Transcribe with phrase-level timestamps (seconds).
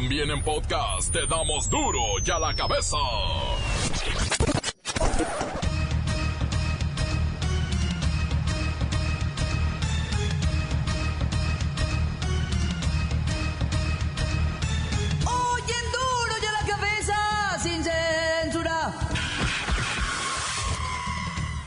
[0.00, 2.96] También en podcast te damos duro y a la cabeza.
[17.60, 18.94] Sin censura.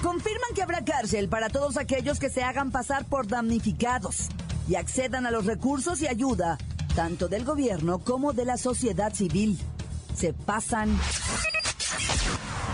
[0.01, 4.29] Confirman que habrá cárcel para todos aquellos que se hagan pasar por damnificados
[4.69, 6.57] y accedan a los recursos y ayuda,
[6.91, 9.57] tanto del gobierno como de la sociedad civil.
[10.15, 10.97] Se pasan.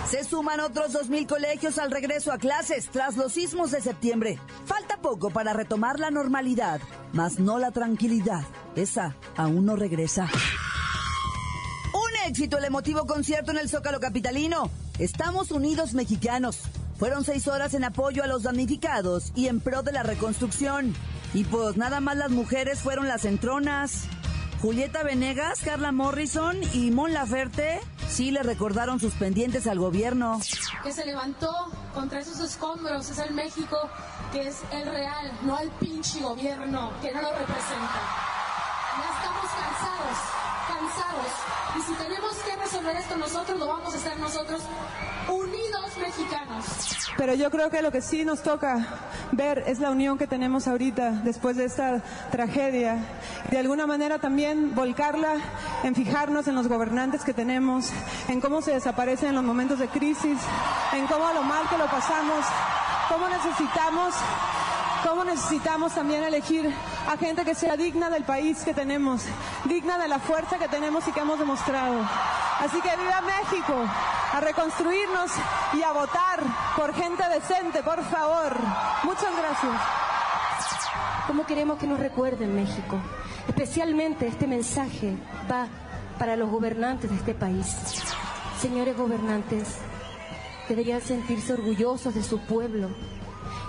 [0.10, 4.40] Se suman otros 2.000 colegios al regreso a clases tras los sismos de septiembre.
[4.66, 6.80] Falta poco para retomar la normalidad,
[7.12, 8.44] mas no la tranquilidad.
[8.76, 10.30] Esa aún no regresa.
[11.94, 14.72] Un éxito el emotivo concierto en el Zócalo Capitalino.
[14.98, 16.60] Estamos unidos mexicanos.
[16.98, 20.96] Fueron seis horas en apoyo a los damnificados y en pro de la reconstrucción.
[21.34, 24.08] Y pues nada más las mujeres fueron las entronas.
[24.62, 30.40] Julieta Venegas, Carla Morrison y Mon Laferte sí le recordaron sus pendientes al gobierno.
[30.84, 31.54] que se levantó
[31.94, 33.78] contra esos escombros es el México
[34.32, 38.02] que es el real, no el pinche gobierno que no lo representa.
[38.98, 40.18] Ya estamos cansados,
[40.68, 41.32] cansados.
[41.78, 44.62] Y si tenemos que resolver esto nosotros, lo vamos a hacer nosotros,
[45.28, 45.67] unidos
[46.00, 46.66] mexicanos.
[47.18, 48.86] Pero yo creo que lo que sí nos toca
[49.32, 52.98] ver es la unión que tenemos ahorita después de esta tragedia.
[53.50, 55.36] De alguna manera también volcarla
[55.84, 57.90] en fijarnos en los gobernantes que tenemos,
[58.28, 60.38] en cómo se desaparecen en los momentos de crisis,
[60.94, 62.46] en cómo lo mal que lo pasamos,
[63.10, 64.14] cómo necesitamos
[65.08, 66.74] cómo necesitamos también elegir
[67.08, 69.24] a gente que sea digna del país que tenemos,
[69.66, 72.02] digna de la fuerza que tenemos y que hemos demostrado.
[72.60, 73.74] Así que viva México,
[74.34, 75.32] a reconstruirnos
[75.74, 76.42] y a votar
[76.76, 78.56] por gente decente, por favor.
[79.04, 79.82] Muchas gracias.
[81.28, 82.98] ¿Cómo queremos que nos recuerden México?
[83.48, 85.16] Especialmente este mensaje
[85.50, 85.68] va
[86.18, 87.76] para los gobernantes de este país.
[88.60, 89.78] Señores gobernantes,
[90.68, 92.90] deberían sentirse orgullosos de su pueblo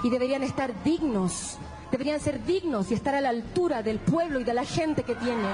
[0.03, 1.59] y deberían estar dignos,
[1.91, 5.15] deberían ser dignos y estar a la altura del pueblo y de la gente que
[5.15, 5.53] tienen.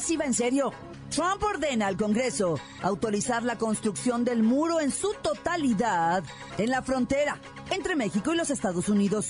[0.00, 0.72] Va en serio.
[1.10, 6.24] Trump ordena al Congreso autorizar la construcción del muro en su totalidad
[6.56, 7.38] en la frontera
[7.70, 9.28] entre México y los Estados Unidos.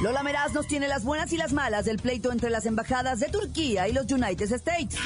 [0.00, 3.28] Lola Meraz nos tiene las buenas y las malas del pleito entre las embajadas de
[3.28, 4.96] Turquía y los United States.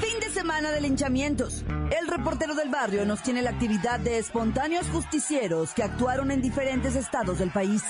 [0.00, 1.64] Fin de semana de linchamientos.
[2.00, 6.94] El reportero del barrio nos tiene la actividad de espontáneos justicieros que actuaron en diferentes
[6.94, 7.82] estados del país.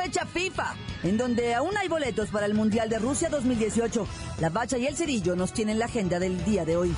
[0.00, 4.06] Fecha FIFA, en donde aún hay boletos para el Mundial de Rusia 2018.
[4.38, 6.94] La Bacha y el Cerillo nos tienen la agenda del día de hoy.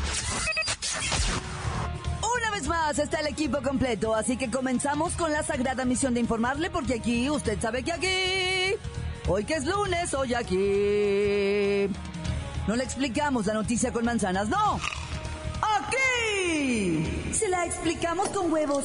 [2.37, 6.21] Una vez más está el equipo completo, así que comenzamos con la sagrada misión de
[6.21, 8.77] informarle, porque aquí, usted sabe que aquí,
[9.27, 11.89] hoy que es lunes, hoy aquí.
[12.67, 14.79] No le explicamos la noticia con manzanas, no.
[15.63, 18.85] Aquí se la explicamos con huevos.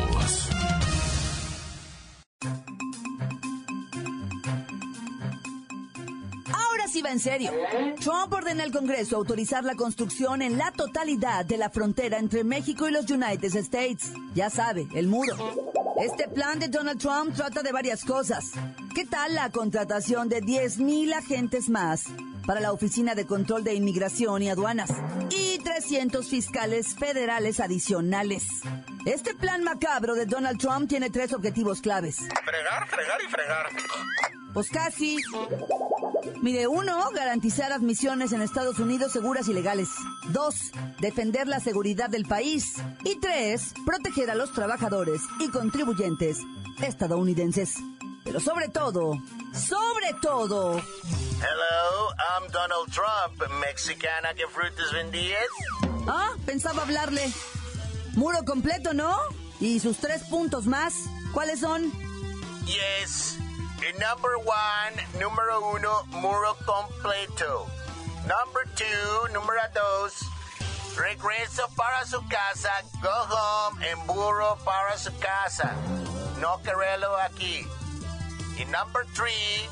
[7.11, 7.51] En serio.
[7.99, 12.87] Trump ordena al Congreso autorizar la construcción en la totalidad de la frontera entre México
[12.87, 14.11] y los United States.
[14.33, 15.35] Ya sabe, el muro.
[16.01, 18.51] Este plan de Donald Trump trata de varias cosas.
[18.95, 22.05] ¿Qué tal la contratación de 10.000 agentes más
[22.47, 24.89] para la Oficina de Control de Inmigración y Aduanas
[25.29, 28.47] y 300 fiscales federales adicionales?
[29.05, 32.17] Este plan macabro de Donald Trump tiene tres objetivos claves.
[32.17, 33.65] Fregar, fregar y fregar.
[34.53, 35.17] Pues casi.
[36.41, 39.89] Mire, uno, garantizar admisiones en Estados Unidos seguras y legales.
[40.29, 42.73] Dos, defender la seguridad del país.
[43.03, 46.39] Y tres, proteger a los trabajadores y contribuyentes
[46.81, 47.75] estadounidenses.
[48.23, 49.13] Pero sobre todo,
[49.53, 53.51] sobre todo, Hello, I'm Donald Trump.
[53.59, 55.47] Mexicana, ¿qué frutas vendías?
[56.07, 57.31] ah, pensaba hablarle.
[58.13, 59.15] Muro completo, ¿no?
[59.59, 60.93] Y sus tres puntos más,
[61.33, 61.91] ¿cuáles son?
[62.65, 63.37] Yes.
[63.81, 67.65] Number one, número uno, muro completo.
[68.27, 70.13] Number two, número dos,
[70.95, 72.69] regreso para su casa,
[73.01, 75.73] go home en burro para su casa.
[76.39, 77.67] No quererlo aquí.
[78.57, 79.67] Y number three,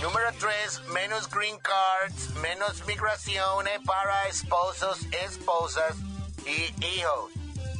[0.00, 5.96] número tres, menos green cards, menos migraciones para esposos, esposas
[6.46, 7.30] y hijos.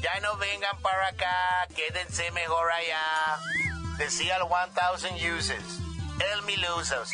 [0.03, 3.70] ya no vengan para acá, quédense mejor allá.
[4.01, 4.47] Decía el
[5.13, 5.63] 1000 uses,
[6.33, 7.11] el mil usos.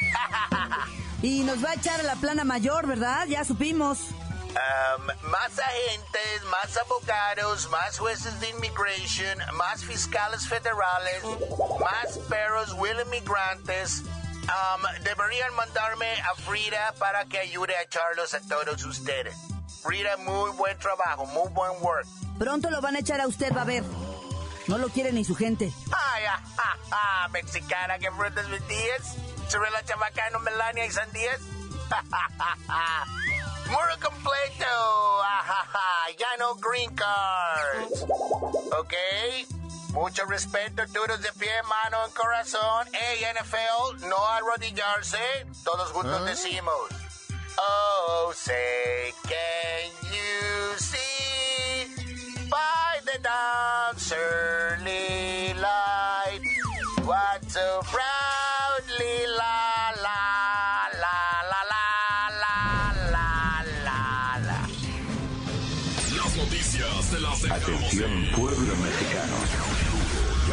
[1.22, 3.26] y nos va a echar a la plana mayor, ¿verdad?
[3.26, 3.98] Ya supimos.
[4.56, 11.24] Um, más agentes, más abogados, más jueces de inmigración, más fiscales federales,
[11.80, 14.02] más perros will inmigrantes.
[14.44, 19.36] Um, deberían mandarme a Frida para que ayude a echarlos a todos ustedes.
[19.82, 22.06] Frida, muy buen trabajo, muy buen work.
[22.38, 23.82] Pronto lo van a echar a usted, va a ver.
[24.68, 25.72] No lo quiere ni su gente.
[26.24, 29.16] Ah, ah, ah mexicana, ¿qué frutas vendías?
[29.48, 31.40] ¿Sobre la chabacano, Melania y sandías?
[33.68, 35.22] Muro completo,
[36.18, 38.02] ya no green cards.
[38.72, 38.94] ¿Ok?
[39.90, 42.88] Mucho respeto, todos de pie, mano en corazón.
[42.92, 45.46] Hey, NFL, no arrodillarse.
[45.64, 46.24] Todos juntos ¿Ah?
[46.24, 46.90] decimos.
[47.58, 55.35] Oh, say, can you see by the dawn's early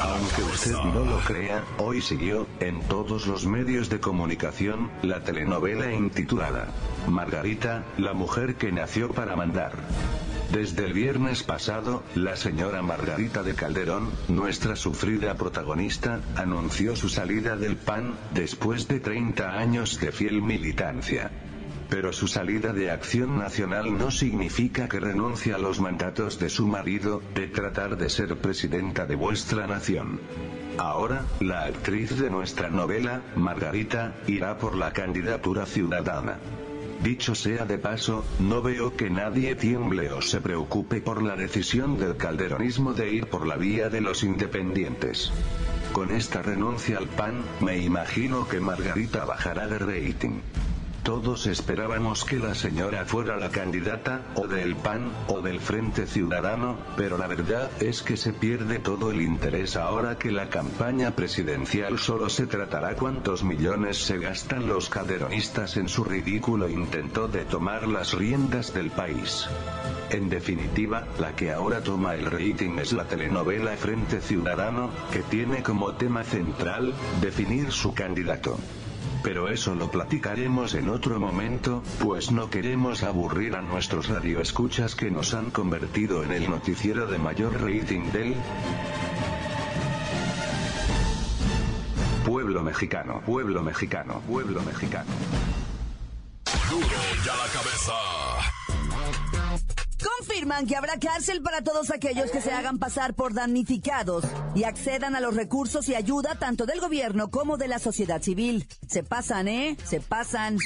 [0.03, 5.93] Aunque usted no lo crea, hoy siguió, en todos los medios de comunicación, la telenovela
[5.93, 6.67] intitulada
[7.07, 9.71] Margarita, la mujer que nació para mandar.
[10.51, 17.55] Desde el viernes pasado, la señora Margarita de Calderón, nuestra sufrida protagonista, anunció su salida
[17.55, 21.31] del PAN, después de 30 años de fiel militancia.
[21.93, 26.67] Pero su salida de acción nacional no significa que renuncie a los mandatos de su
[26.67, 30.19] marido, de tratar de ser presidenta de vuestra nación.
[30.79, 36.39] Ahora, la actriz de nuestra novela, Margarita, irá por la candidatura ciudadana.
[37.03, 41.99] Dicho sea de paso, no veo que nadie tiemble o se preocupe por la decisión
[41.99, 45.31] del calderonismo de ir por la vía de los independientes.
[45.91, 50.39] Con esta renuncia al PAN, me imagino que Margarita bajará de rating.
[51.03, 56.77] Todos esperábamos que la señora fuera la candidata, o del PAN, o del Frente Ciudadano,
[56.95, 61.99] pero la verdad es que se pierde todo el interés ahora que la campaña presidencial
[61.99, 67.85] solo se tratará cuántos millones se gastan los caderonistas en su ridículo intento de tomar
[67.85, 69.45] las riendas del país.
[70.09, 75.63] En definitiva, la que ahora toma el rating es la telenovela Frente Ciudadano, que tiene
[75.63, 78.57] como tema central, definir su candidato
[79.23, 85.09] pero eso lo platicaremos en otro momento, pues no queremos aburrir a nuestros radioescuchas que
[85.09, 88.35] nos han convertido en el noticiero de mayor rating del
[92.25, 95.11] pueblo mexicano, pueblo mexicano, pueblo mexicano.
[96.69, 96.87] Duro
[97.25, 97.93] ya la cabeza
[100.25, 104.23] confirman que habrá cárcel para todos aquellos que se hagan pasar por damnificados
[104.55, 108.65] y accedan a los recursos y ayuda tanto del gobierno como de la sociedad civil.
[108.87, 109.75] Se pasan, ¿eh?
[109.83, 110.59] Se pasan.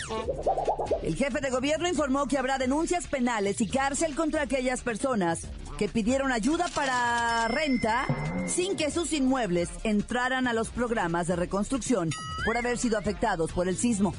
[1.01, 5.47] El jefe de gobierno informó que habrá denuncias penales y cárcel contra aquellas personas
[5.79, 8.05] que pidieron ayuda para renta
[8.45, 12.11] sin que sus inmuebles entraran a los programas de reconstrucción
[12.45, 14.13] por haber sido afectados por el sismo.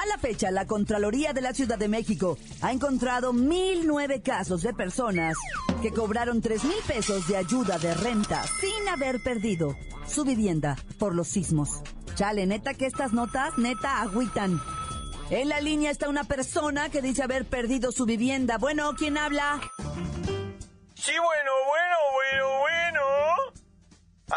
[0.00, 4.72] A la fecha, la Contraloría de la Ciudad de México ha encontrado 1.009 casos de
[4.72, 5.36] personas
[5.82, 11.16] que cobraron 3 mil pesos de ayuda de renta sin haber perdido su vivienda por
[11.16, 11.82] los sismos.
[12.14, 14.62] Chale, neta que estas notas neta agüitan.
[15.30, 18.56] En la línea está una persona que dice haber perdido su vivienda.
[18.56, 19.60] Bueno, ¿quién habla?
[20.94, 23.00] Sí, bueno, bueno, bueno, bueno.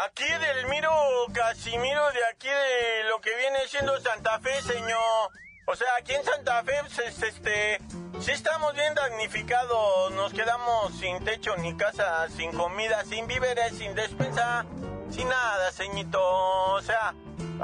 [0.06, 0.90] Aquí del Miro
[1.32, 5.30] Casimiro, de aquí de lo que viene siendo Santa Fe, señor.
[5.72, 7.78] O sea, aquí en Santa Fe, pues, este,
[8.20, 10.12] sí estamos bien damnificados.
[10.12, 14.66] Nos quedamos sin techo, ni casa, sin comida, sin víveres, sin despensa,
[15.10, 16.20] sin nada, ceñito.
[16.20, 17.14] O sea,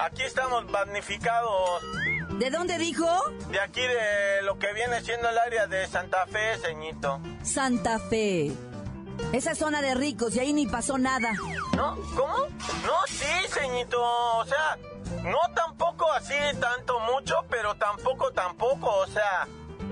[0.00, 1.82] aquí estamos damnificados.
[2.38, 3.06] ¿De dónde dijo?
[3.50, 7.20] De aquí, de lo que viene siendo el área de Santa Fe, ceñito.
[7.42, 8.52] Santa Fe.
[9.32, 11.32] Esa zona de ricos y ahí ni pasó nada.
[11.76, 11.96] ¿No?
[12.16, 12.37] ¿Cómo?
[12.84, 14.00] No, sí, ceñito.
[14.00, 14.78] O sea,
[15.22, 19.46] no tampoco así tanto mucho, pero tampoco tampoco, o sea,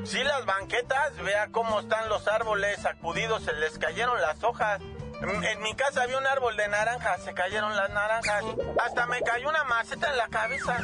[0.04, 4.80] si las banquetas, vea cómo están los árboles sacudidos, se les cayeron las hojas.
[5.20, 8.44] En, mi casa había un árbol de naranjas, se cayeron las naranjas.
[8.84, 10.78] Hasta me cayó una maceta en la cabeza.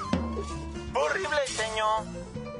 [0.94, 2.04] Horrible, señor.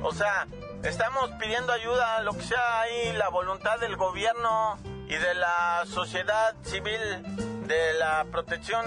[0.03, 0.47] O sea,
[0.83, 4.79] estamos pidiendo ayuda, lo que sea ahí, la voluntad del gobierno
[5.13, 6.99] y de la sociedad civil,
[7.67, 8.83] de la protección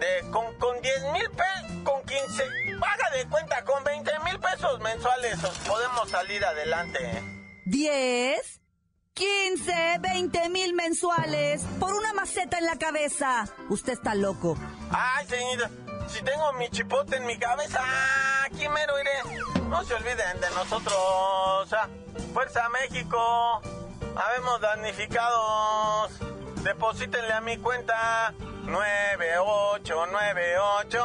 [0.00, 2.44] de con, con 10 mil pesos, con 15,
[2.80, 7.22] paga de cuenta, con 20 mil pesos mensuales podemos salir adelante.
[7.66, 8.36] ¿10?
[9.12, 13.44] 15, 20 mil mensuales por una maceta en la cabeza.
[13.68, 14.56] Usted está loco.
[14.90, 15.70] Ay, señorita,
[16.08, 17.80] si tengo mi chipote en mi cabeza,
[18.44, 19.64] aquí mero iré.
[19.68, 21.68] No se olviden de nosotros.
[22.32, 23.60] Fuerza México.
[24.16, 26.12] Habemos damnificados.
[26.62, 28.32] Deposítenle a mi cuenta
[28.64, 31.04] 9898.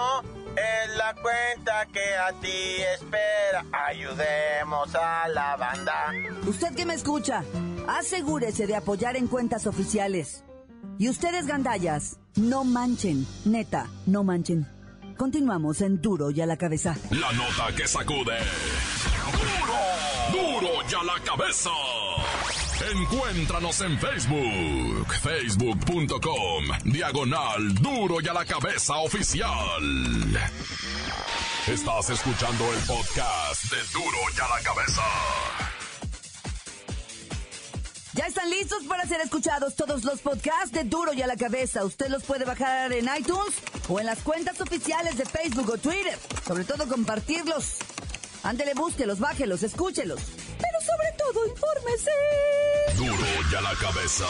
[0.55, 3.65] Es la cuenta que a ti espera.
[3.87, 6.11] Ayudemos a la banda.
[6.47, 7.43] Usted que me escucha,
[7.87, 10.43] asegúrese de apoyar en cuentas oficiales.
[10.97, 14.67] Y ustedes, gandallas, no manchen, neta, no manchen.
[15.17, 16.95] Continuamos en Duro y a la cabeza.
[17.11, 18.37] La nota que sacude.
[19.31, 19.73] ¡Duro!
[20.31, 21.69] ¡Duro y a la cabeza!
[22.89, 29.49] Encuéntranos en Facebook, facebook.com, diagonal Duro y a la cabeza oficial.
[31.67, 35.01] Estás escuchando el podcast de Duro y a la cabeza.
[38.13, 41.85] ¿Ya están listos para ser escuchados todos los podcasts de Duro y a la cabeza?
[41.85, 43.53] Usted los puede bajar en iTunes
[43.87, 46.17] o en las cuentas oficiales de Facebook o Twitter.
[46.45, 47.75] Sobre todo compartirlos.
[48.43, 50.19] Ándele, búsquelos, bájelos, escúchelos.
[50.57, 52.11] Pero sobre todo, infórmese.
[52.97, 54.25] Duro y a la cabeza.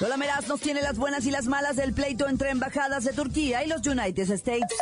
[0.00, 3.64] Lola Meraz nos tiene las buenas y las malas del pleito entre embajadas de Turquía
[3.64, 4.74] y los United States.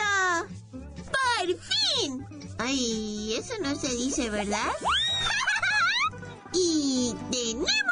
[1.11, 2.25] ¡Por fin!
[2.59, 4.71] Ay, eso no se dice, ¿verdad?
[6.53, 7.88] y tenemos.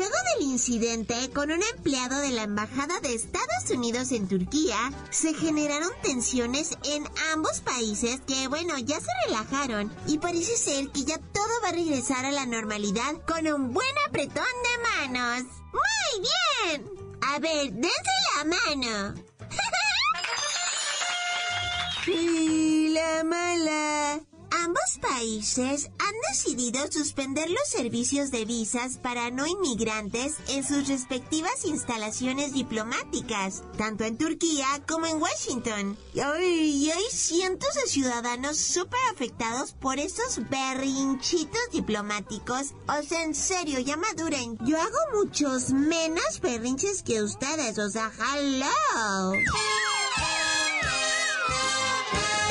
[0.00, 5.34] Luego del incidente con un empleado de la Embajada de Estados Unidos en Turquía, se
[5.34, 11.18] generaron tensiones en ambos países que, bueno, ya se relajaron y parece ser que ya
[11.18, 14.78] todo va a regresar a la normalidad con un buen apretón de
[15.12, 15.44] manos.
[15.70, 16.90] ¡Muy bien!
[17.20, 19.22] A ver, dense la mano.
[22.06, 24.29] y la mala.
[24.50, 31.64] Ambos países han decidido suspender los servicios de visas para no inmigrantes en sus respectivas
[31.64, 35.96] instalaciones diplomáticas, tanto en Turquía como en Washington.
[36.14, 42.74] Y hay, cientos de ciudadanos súper afectados por esos berrinchitos diplomáticos.
[42.88, 44.58] O sea, en serio, ya maduren.
[44.64, 49.32] Yo hago muchos menos berrinches que ustedes, o sea, hello.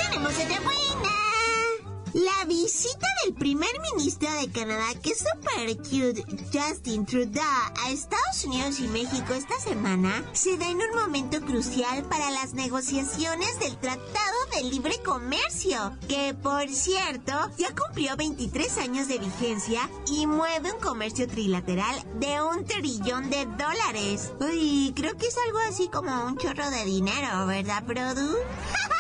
[0.01, 0.69] Tenemos otra buena.
[2.13, 8.46] La visita del primer ministro de Canadá, que es super cute, Justin Trudeau, a Estados
[8.46, 13.78] Unidos y México esta semana, se da en un momento crucial para las negociaciones del
[13.78, 20.74] Tratado de Libre Comercio, que por cierto ya cumplió 23 años de vigencia y mueve
[20.74, 24.32] un comercio trilateral de un trillón de dólares.
[24.39, 28.36] Uy, creo que es algo así como un chorro de dinero, ¿verdad, Produ?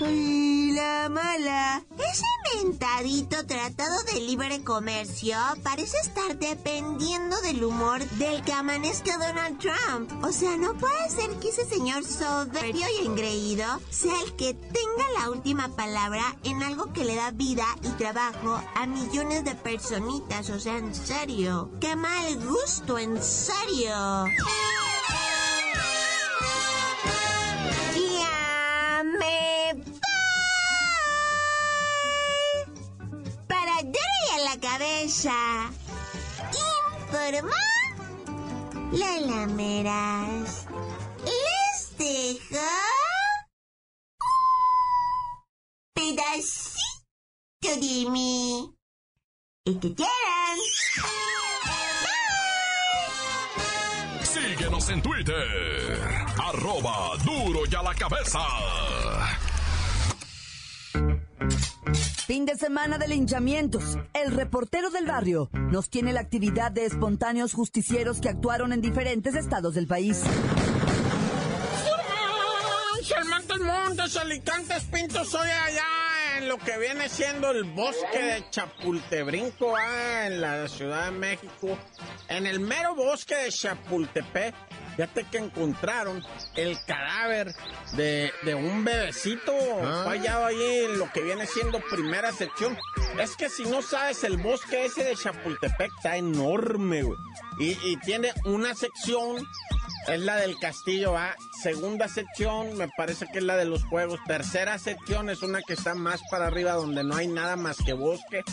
[0.00, 1.84] Uy, la mala.
[1.96, 2.24] Ese
[2.56, 10.10] mentadito tratado de libre comercio parece estar dependiendo del humor del que amanezca Donald Trump.
[10.24, 15.20] O sea, no puede ser que ese señor soberbio y engreído sea el que tenga
[15.20, 20.50] la última palabra en algo que le da vida y trabajo a millones de personitas.
[20.50, 21.70] O sea, en serio.
[21.80, 24.24] Qué mal gusto, en serio.
[35.24, 35.70] Cabeza.
[37.08, 37.56] Informa
[38.92, 40.66] la lameras.
[41.24, 42.66] Les dejo
[45.94, 48.74] pedacito de mí.
[49.66, 50.58] Y que quieran.
[54.22, 56.26] Síguenos en Twitter.
[56.38, 58.40] Arroba duro y a la cabeza.
[62.26, 63.98] Fin de semana de linchamientos.
[64.14, 69.34] El reportero del barrio nos tiene la actividad de espontáneos justicieros que actuaron en diferentes
[69.34, 70.22] estados del país.
[73.28, 76.03] Montes, Montes, Alicantes, Pintos, soy allá
[76.38, 81.78] en lo que viene siendo el bosque de Chapultebrinco, ah, en la Ciudad de México.
[82.28, 84.54] En el mero bosque de Chapultepec,
[84.96, 86.24] fíjate que encontraron
[86.56, 87.54] el cadáver
[87.92, 89.52] de, de un bebecito
[90.04, 92.76] Fue hallado ahí en lo que viene siendo primera sección.
[93.20, 97.18] Es que si no sabes, el bosque ese de Chapultepec está enorme, güey.
[97.58, 99.46] Y, y tiene una sección
[100.08, 101.36] es la del castillo, ¿va?
[101.62, 104.20] Segunda sección, me parece que es la de los juegos.
[104.26, 107.92] Tercera sección es una que está más para arriba, donde no hay nada más que
[107.92, 108.44] bosque.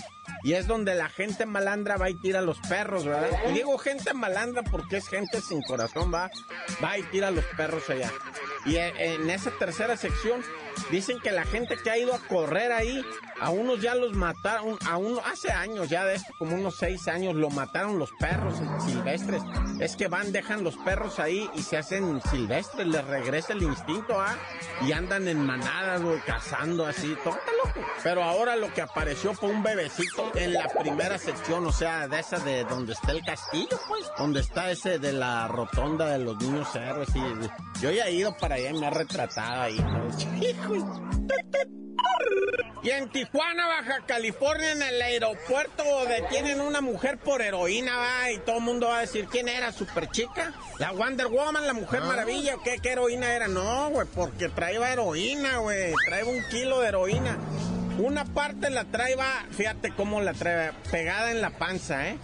[0.44, 3.30] Y es donde la gente malandra va y tira a los perros, ¿verdad?
[3.50, 6.32] Y digo gente malandra porque es gente sin corazón, va.
[6.84, 8.12] Va y tira a los perros allá.
[8.66, 10.42] Y en esa tercera sección
[10.90, 13.04] dicen que la gente que ha ido a correr ahí,
[13.40, 17.08] a unos ya los mataron, a uno hace años ya de esto, como unos seis
[17.08, 18.56] años, lo mataron los perros
[18.86, 19.42] silvestres.
[19.80, 24.20] Es que van, dejan los perros ahí y se hacen silvestres, les regresa el instinto,
[24.20, 24.36] ¿ah?
[24.82, 27.40] Y andan en manadas, güey, cazando así, loco.
[28.04, 32.20] Pero ahora lo que apareció fue un bebecito en la primera sección, o sea, de
[32.20, 36.38] esa de donde está el castillo, pues, donde está ese de la rotonda de los
[36.42, 37.10] niños héroes.
[37.16, 39.78] Y yo ya he ido para allá y me he retratado ahí.
[42.84, 48.40] Y en Tijuana, Baja California, en el aeropuerto, detienen una mujer por heroína, va, y
[48.40, 50.54] todo el mundo va a decir quién era, super chica.
[50.80, 52.08] La Wonder Woman, la Mujer ah.
[52.08, 53.48] Maravilla, ¿o qué, qué heroína era?
[53.48, 57.38] No, güey, porque traía heroína, güey, traía un kilo de heroína.
[58.00, 62.18] Una parte la traía, fíjate cómo la trae, pegada en la panza, ¿eh?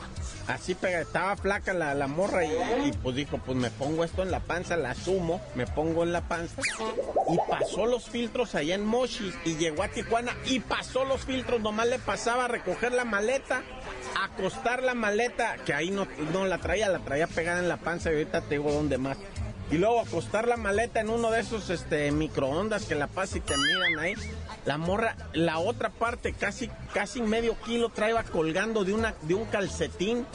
[0.47, 4.31] Así pega, estaba flaca la, la morra y, pues dijo, pues me pongo esto en
[4.31, 6.61] la panza, la sumo, me pongo en la panza
[7.29, 11.61] y pasó los filtros allá en Moshi y llegó a Tijuana y pasó los filtros,
[11.61, 13.63] nomás le pasaba a recoger la maleta,
[14.23, 18.09] acostar la maleta, que ahí no, no la traía, la traía pegada en la panza
[18.09, 19.17] y ahorita te digo dónde más.
[19.69, 23.41] Y luego acostar la maleta en uno de esos este, microondas que la pasa y
[23.41, 24.13] te miran ahí.
[24.65, 29.45] La morra, la otra parte, casi, casi medio kilo, traía colgando de, una, de un
[29.45, 30.25] calcetín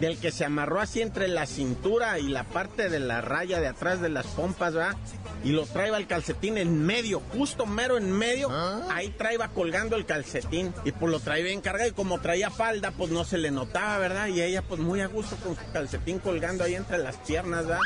[0.00, 3.68] del que se amarró así entre la cintura y la parte de la raya de
[3.68, 4.96] atrás de las pompas, ¿verdad?
[5.44, 8.82] Y lo traía el calcetín en medio, justo mero en medio, ah.
[8.90, 10.72] ahí traía colgando el calcetín.
[10.84, 13.98] Y pues lo traía bien cargado y como traía falda, pues no se le notaba,
[13.98, 14.28] ¿verdad?
[14.28, 17.82] Y ella pues muy a gusto con su calcetín colgando ahí entre las piernas, ¿verdad?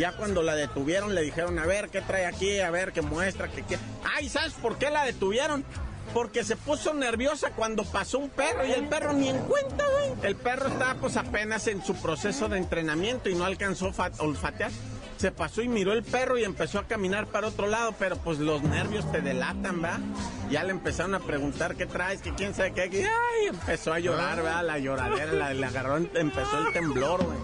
[0.00, 2.58] Ya cuando la detuvieron le dijeron, a ver, ¿qué trae aquí?
[2.60, 3.48] A ver, ¿qué muestra?
[3.48, 3.76] ¿Qué qué?
[4.02, 5.62] Ay, ¿sabes por qué la detuvieron?
[6.14, 10.14] Porque se puso nerviosa cuando pasó un perro y el perro ni en cuenta, güey.
[10.22, 14.70] El perro estaba pues apenas en su proceso de entrenamiento y no alcanzó olfatear
[15.20, 18.38] se pasó y miró el perro y empezó a caminar para otro lado, pero pues
[18.38, 20.00] los nervios te delatan, ¿va?
[20.50, 23.98] Ya le empezaron a preguntar qué traes, que quién sabe qué, y ay, empezó a
[23.98, 24.62] llorar, ¿va?
[24.62, 27.38] La lloradera, la, le agarró, empezó el temblor, güey.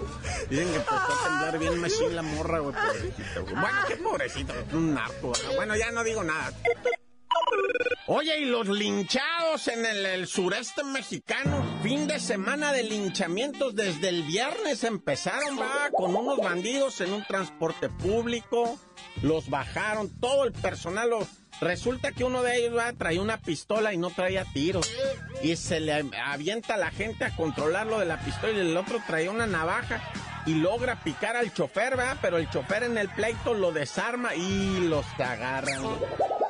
[0.49, 2.75] Dicen que empezó a temblar bien machine la morra, güey,
[3.45, 6.53] Bueno, qué pobrecito, un narco, Bueno, ya no digo nada.
[8.07, 14.23] Oye, y los linchados en el, sureste mexicano, fin de semana de linchamientos desde el
[14.23, 18.79] viernes empezaron, va, con unos bandidos en un transporte público,
[19.23, 21.11] los bajaron, todo el personal
[21.61, 24.91] Resulta que uno de ellos va, traía una pistola y no traía tiros.
[25.43, 29.01] Y se le avienta a la gente a controlarlo de la pistola y el otro
[29.07, 30.03] traía una navaja
[30.45, 34.81] y logra picar al chofer, va, pero el chofer en el pleito lo desarma y
[34.81, 35.83] los agarran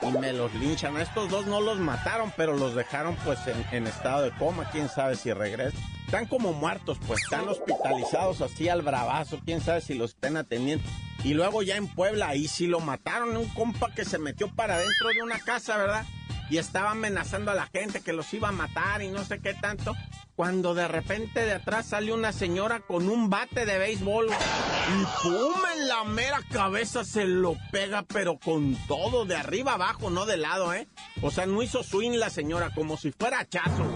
[0.09, 0.97] y me los linchan.
[0.97, 3.38] Estos dos no los mataron, pero los dejaron pues
[3.73, 4.69] en, estado de coma.
[4.71, 5.81] Quién sabe si regresan.
[6.05, 9.40] Están como muertos, pues están hospitalizados así al bravazo.
[9.45, 10.85] Quién sabe si los estén atendiendo.
[11.25, 13.37] Y luego ya en Puebla, ahí sí lo mataron.
[13.37, 16.05] Un compa que se metió para dentro de una casa, ¿verdad?
[16.49, 19.55] Y estaba amenazando a la gente que los iba a matar y no sé qué
[19.55, 19.97] tanto
[20.37, 25.55] cuando de repente de atrás sale una señora con un bate de béisbol y ¡pum!
[25.75, 30.37] en la mera cabeza se lo pega, pero con todo, de arriba abajo, no de
[30.37, 30.87] lado, ¿eh?
[31.22, 33.87] O sea, no hizo swing la señora, como si fuera chazo,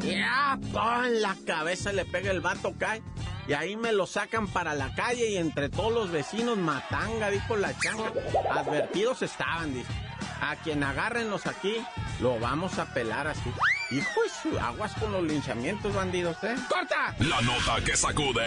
[0.00, 0.58] Ya,
[1.06, 3.02] en la cabeza le pega el vato, cae.
[3.48, 7.56] Y ahí me lo sacan para la calle y entre todos los vecinos, matanga, dijo
[7.56, 8.12] la changa.
[8.50, 9.90] Advertidos estaban, dice.
[10.42, 11.76] A quien agárrenlos aquí,
[12.20, 13.50] lo vamos a pelar así.
[13.90, 16.54] Hijo de su aguas con los linchamientos, bandidos, ¿eh?
[16.68, 17.14] ¡Corta!
[17.20, 18.46] La nota que sacude.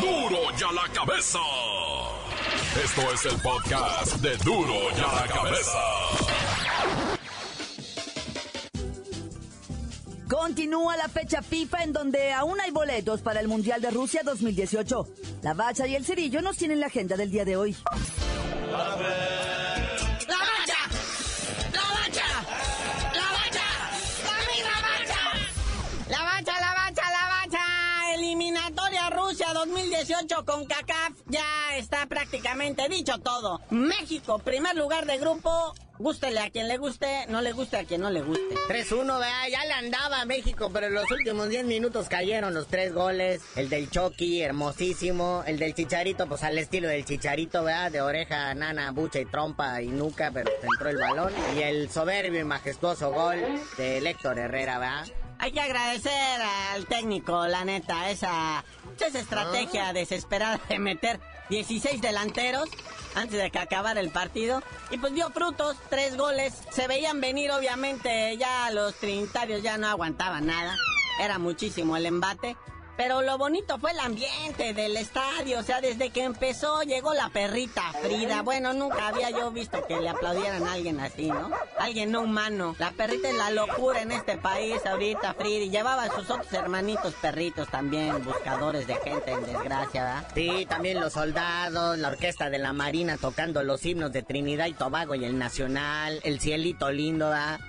[0.00, 0.28] ¡Duro!
[0.28, 1.38] ¡Duro ya la cabeza!
[2.84, 5.78] Esto es el podcast de Duro ya la cabeza.
[10.28, 15.08] Continúa la fecha FIFA en donde aún hay boletos para el Mundial de Rusia 2018.
[15.40, 17.74] La Bacha y el Cerillo nos tienen la agenda del día de hoy.
[30.44, 33.60] Con CACAF ya está prácticamente dicho todo.
[33.70, 35.74] México, primer lugar de grupo.
[35.98, 38.54] Gústele a quien le guste, no le guste a quien no le guste.
[38.68, 42.68] 3-1, vea, ya le andaba a México, pero en los últimos 10 minutos cayeron los
[42.68, 43.42] tres goles.
[43.56, 45.42] El del Chucky, hermosísimo.
[45.44, 49.82] El del Chicharito, pues al estilo del Chicharito, vea, de oreja, nana, bucha y trompa
[49.82, 51.32] y nuca, pero entró el balón.
[51.56, 53.40] Y el soberbio y majestuoso gol
[53.76, 55.04] de Héctor Herrera, vea.
[55.38, 58.64] Hay que agradecer al técnico, la neta, esa,
[58.98, 59.92] esa estrategia ah.
[59.92, 62.68] desesperada de meter 16 delanteros
[63.14, 64.62] antes de que acabara el partido.
[64.90, 66.54] Y pues dio frutos, tres goles.
[66.70, 70.76] Se veían venir, obviamente, ya los trinitarios ya no aguantaban nada.
[71.20, 72.56] Era muchísimo el embate.
[72.98, 75.60] Pero lo bonito fue el ambiente del estadio.
[75.60, 78.42] O sea, desde que empezó llegó la perrita Frida.
[78.42, 81.48] Bueno, nunca había yo visto que le aplaudieran a alguien así, ¿no?
[81.78, 82.74] Alguien no humano.
[82.80, 85.64] La perrita es la locura en este país ahorita, Frida.
[85.64, 90.28] Y llevaba a sus otros hermanitos perritos también, buscadores de gente en desgracia, ¿verdad?
[90.34, 94.72] Sí, también los soldados, la orquesta de la Marina tocando los himnos de Trinidad y
[94.72, 97.60] Tobago y el Nacional, el cielito lindo, ¿verdad?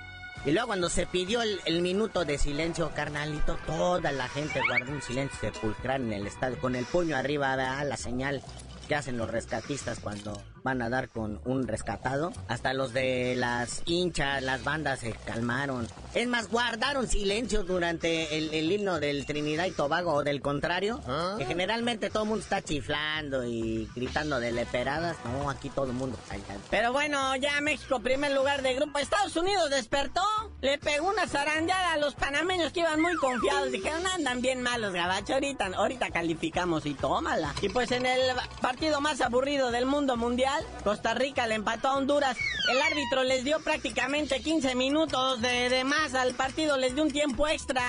[0.46, 5.02] Y luego cuando se pidió el, minuto de silencio, carnalito, toda la gente guardó un
[5.02, 7.86] silencio sepulcral en el estadio, con el puño arriba, ¿verdad?
[7.86, 8.42] la señal
[8.90, 12.32] que hacen los rescatistas cuando van a dar con un rescatado.
[12.48, 15.86] Hasta los de las hinchas, las bandas se calmaron.
[16.12, 21.00] Es más, guardaron silencio durante el, el himno del Trinidad y Tobago o del contrario.
[21.06, 21.36] ¿Ah?
[21.38, 25.16] Que generalmente todo el mundo está chiflando y gritando de leperadas.
[25.24, 26.60] No, aquí todo el mundo callado.
[26.68, 28.98] Pero bueno, ya México, primer lugar de grupo.
[28.98, 30.24] Estados Unidos despertó.
[30.62, 33.70] Le pegó una zarandeada a los panameños que iban muy confiados.
[33.70, 35.34] Dijeron, andan bien malos, gabacho.
[35.34, 37.54] Ahorita, ahorita calificamos y tómala.
[37.62, 38.20] Y pues en el
[38.60, 42.36] partido más aburrido del mundo mundial, Costa Rica le empató a Honduras.
[42.70, 47.10] El árbitro les dio prácticamente 15 minutos de, de, más al partido, les dio un
[47.10, 47.82] tiempo extra.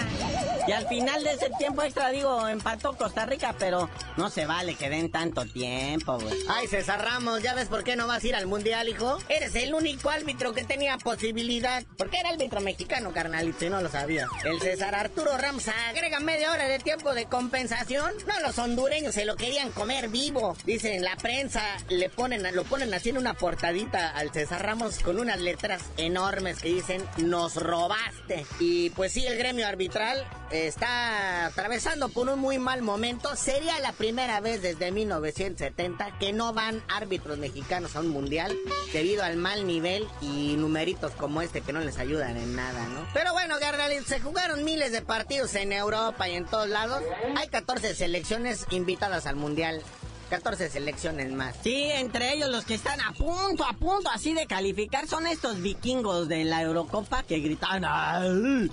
[0.68, 4.76] Y al final de ese tiempo extra, digo, empató Costa Rica, pero no se vale
[4.76, 6.38] que den tanto tiempo, güey.
[6.50, 9.18] Ay, César Ramos, ¿ya ves por qué no vas a ir al mundial, hijo?
[9.30, 11.84] Eres el único árbitro que tenía posibilidad.
[11.98, 14.28] Porque era árbitro mexicano, carnalito, y no lo sabía.
[14.44, 18.12] El César Arturo Ramos agrega media hora de tiempo de compensación.
[18.28, 20.56] No, los hondureños se lo querían comer vivo.
[20.82, 25.20] Dicen, la prensa le ponen, lo ponen así en una portadita al César Ramos con
[25.20, 28.48] unas letras enormes que dicen nos robaste.
[28.60, 33.36] Y pues sí, el gremio arbitral está atravesando por un muy mal momento.
[33.36, 38.58] Sería la primera vez desde 1970 que no van árbitros mexicanos a un mundial
[38.92, 43.06] debido al mal nivel y numeritos como este que no les ayudan en nada, ¿no?
[43.14, 47.04] Pero bueno, Gardalit, se jugaron miles de partidos en Europa y en todos lados.
[47.38, 49.84] Hay 14 selecciones invitadas al mundial.
[50.32, 51.58] 14 selecciones más.
[51.62, 55.62] Sí, entre ellos los que están a punto, a punto así de calificar son estos
[55.62, 58.72] vikingos de la Eurocopa que gritaban ¡Ay!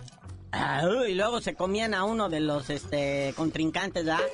[1.09, 4.25] Y luego se comían a uno de los este contrincantes, ¿verdad?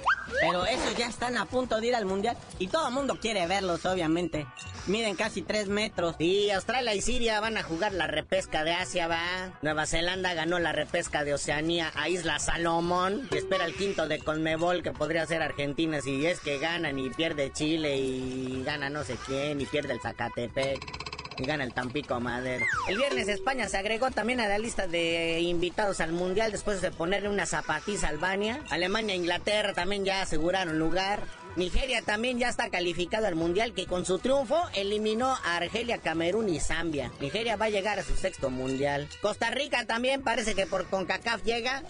[0.40, 3.46] Pero esos ya están a punto de ir al mundial y todo el mundo quiere
[3.46, 4.46] verlos, obviamente.
[4.86, 6.16] Miden casi 3 metros.
[6.18, 9.52] Y Australia y Siria van a jugar la repesca de Asia, va.
[9.62, 13.28] Nueva Zelanda ganó la repesca de Oceanía a Isla Salomón.
[13.30, 17.10] Y espera el quinto de Conmebol, que podría ser Argentina si es que ganan y
[17.10, 22.20] pierde Chile y gana no sé quién y pierde el Zacatepec y gana el Tampico
[22.20, 22.64] Madero.
[22.88, 26.90] El viernes España se agregó también a la lista de invitados al Mundial después de
[26.90, 28.60] ponerle una zapatiza a Albania.
[28.70, 31.24] Alemania e Inglaterra también ya aseguraron lugar.
[31.56, 36.48] Nigeria también ya está calificado al Mundial que con su triunfo eliminó a Argelia, Camerún
[36.48, 37.12] y Zambia.
[37.20, 39.08] Nigeria va a llegar a su sexto Mundial.
[39.22, 41.82] Costa Rica también parece que por CONCACAF llega.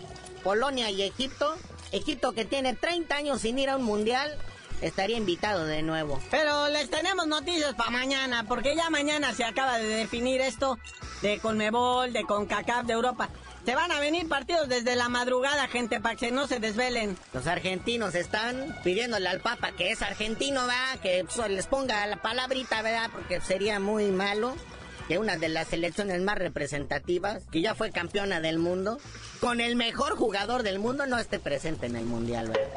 [0.42, 1.54] Polonia y Egipto.
[1.92, 4.36] Egipto que tiene 30 años sin ir a un Mundial
[4.86, 6.20] estaría invitado de nuevo.
[6.30, 10.78] Pero les tenemos noticias para mañana, porque ya mañana se acaba de definir esto
[11.22, 13.28] de Conmebol, de CONCACAF, de Europa.
[13.64, 17.16] Se van a venir partidos desde la madrugada, gente, para que no se desvelen.
[17.32, 21.00] Los argentinos están pidiéndole al Papa que es argentino, ¿verdad?
[21.02, 23.08] Que pues, les ponga la palabrita, ¿verdad?
[23.10, 24.54] Porque sería muy malo
[25.08, 28.98] que una de las selecciones más representativas, que ya fue campeona del mundo,
[29.40, 32.68] con el mejor jugador del mundo, no esté presente en el Mundial, ¿verdad?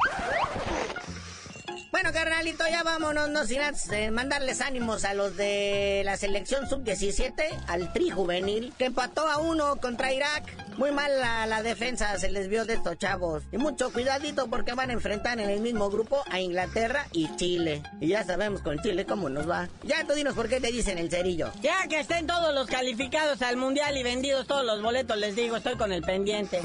[1.90, 6.68] Bueno, carnalito, ya vámonos, no sin antes de mandarles ánimos a los de la selección
[6.68, 10.44] sub-17, al tri juvenil, que empató a uno contra Irak.
[10.76, 13.42] Muy mal la, la, defensa se les vio de estos chavos.
[13.52, 17.82] Y mucho cuidadito porque van a enfrentar en el mismo grupo a Inglaterra y Chile.
[18.00, 19.68] Y ya sabemos con Chile cómo nos va.
[19.82, 21.50] Ya tú dinos por qué te dicen el cerillo.
[21.62, 25.56] Ya que estén todos los calificados al mundial y vendidos todos los boletos, les digo,
[25.56, 26.60] estoy con el pendiente.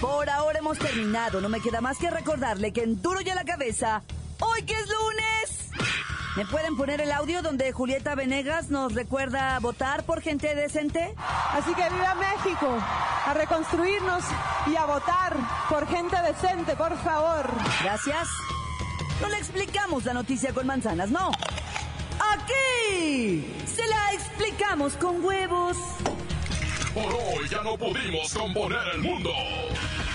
[0.00, 1.40] Por ahora hemos terminado.
[1.40, 4.02] No me queda más que recordarle que en Duro y a la cabeza,
[4.40, 5.31] hoy que es lunes.
[6.34, 11.14] ¿Me pueden poner el audio donde Julieta Venegas nos recuerda votar por gente decente?
[11.50, 12.78] Así que viva México,
[13.26, 14.24] a reconstruirnos
[14.66, 15.36] y a votar
[15.68, 17.50] por gente decente, por favor.
[17.82, 18.28] Gracias.
[19.20, 21.32] No le explicamos la noticia con manzanas, no.
[22.32, 25.76] Aquí se la explicamos con huevos.
[26.94, 29.30] Por hoy ya no pudimos componer el mundo.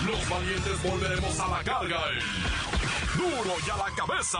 [0.03, 1.99] Los valientes volveremos a la carga.
[2.09, 3.17] En...
[3.17, 4.39] Duro y a la cabeza.